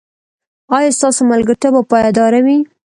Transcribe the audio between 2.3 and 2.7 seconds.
وي؟